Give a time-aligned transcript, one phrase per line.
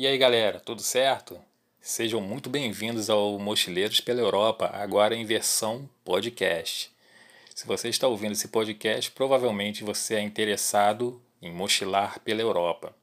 [0.00, 1.40] E aí galera, tudo certo?
[1.80, 6.92] Sejam muito bem-vindos ao Mochileiros pela Europa, agora em versão podcast.
[7.52, 12.94] Se você está ouvindo esse podcast, provavelmente você é interessado em mochilar pela Europa.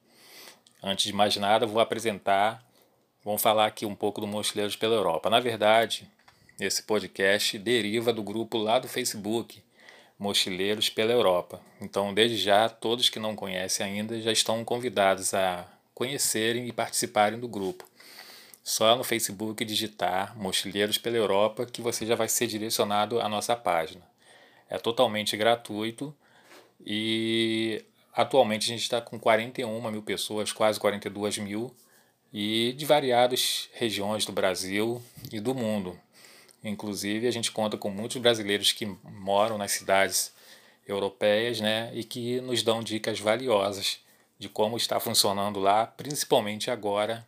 [0.82, 2.64] Antes de mais nada, vou apresentar,
[3.22, 5.28] vamos falar aqui um pouco do Mochileiros pela Europa.
[5.28, 6.10] Na verdade,
[6.58, 9.62] esse podcast deriva do grupo lá do Facebook,
[10.18, 11.60] Mochileiros pela Europa.
[11.78, 17.40] Então, desde já, todos que não conhecem ainda já estão convidados a conhecerem e participarem
[17.40, 17.82] do grupo.
[18.62, 23.56] Só no Facebook digitar Mochileiros pela Europa que você já vai ser direcionado à nossa
[23.56, 24.02] página.
[24.68, 26.14] É totalmente gratuito
[26.84, 27.82] e
[28.12, 31.74] atualmente a gente está com 41 mil pessoas, quase 42 mil,
[32.30, 35.02] e de variadas regiões do Brasil
[35.32, 35.98] e do mundo.
[36.62, 40.30] Inclusive, a gente conta com muitos brasileiros que moram nas cidades
[40.86, 44.04] europeias né, e que nos dão dicas valiosas
[44.38, 47.26] de como está funcionando lá, principalmente agora,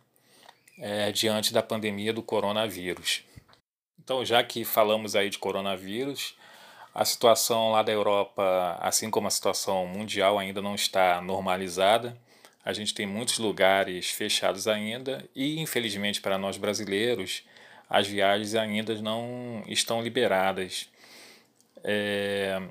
[0.77, 3.23] é, diante da pandemia do coronavírus.
[3.97, 6.35] Então, já que falamos aí de coronavírus,
[6.93, 12.17] a situação lá da Europa, assim como a situação mundial, ainda não está normalizada.
[12.63, 17.43] A gente tem muitos lugares fechados ainda e, infelizmente, para nós brasileiros,
[17.89, 20.89] as viagens ainda não estão liberadas.
[21.83, 22.61] É,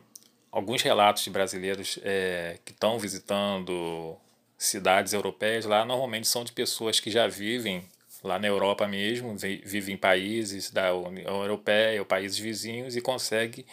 [0.50, 4.16] alguns relatos de brasileiros é, que estão visitando
[4.58, 7.84] cidades europeias lá normalmente são de pessoas que já vivem
[8.24, 13.64] lá na Europa mesmo, vivem em países da União Europeia ou países vizinhos e conseguem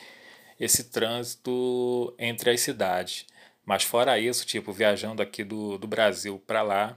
[0.59, 3.25] esse trânsito entre as cidades.
[3.65, 6.95] Mas fora isso, tipo, viajando aqui do, do Brasil para lá,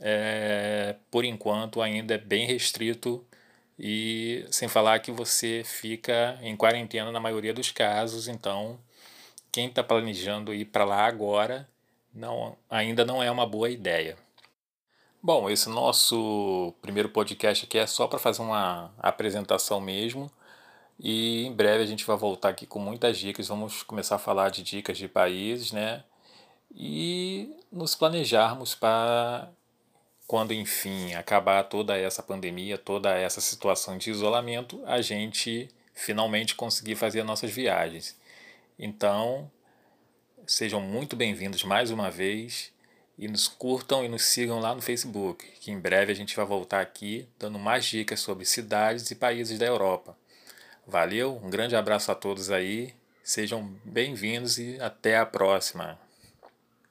[0.00, 3.24] é, por enquanto ainda é bem restrito
[3.78, 8.78] e sem falar que você fica em quarentena na maioria dos casos, então
[9.52, 11.68] quem está planejando ir para lá agora
[12.14, 14.16] não, ainda não é uma boa ideia.
[15.22, 20.30] Bom, esse nosso primeiro podcast aqui é só para fazer uma apresentação mesmo.
[20.98, 23.48] E em breve a gente vai voltar aqui com muitas dicas.
[23.48, 26.04] Vamos começar a falar de dicas de países, né?
[26.74, 29.48] E nos planejarmos para
[30.26, 36.96] quando enfim acabar toda essa pandemia, toda essa situação de isolamento, a gente finalmente conseguir
[36.96, 38.16] fazer nossas viagens.
[38.78, 39.50] Então,
[40.46, 42.72] Sejam muito bem-vindos mais uma vez
[43.16, 46.44] e nos curtam e nos sigam lá no Facebook, que em breve a gente vai
[46.44, 50.16] voltar aqui dando mais dicas sobre cidades e países da Europa.
[50.84, 52.92] Valeu, um grande abraço a todos aí,
[53.22, 55.96] sejam bem-vindos e até a próxima.